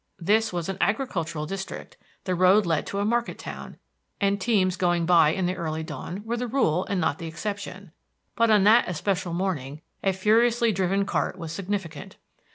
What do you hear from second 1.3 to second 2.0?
district,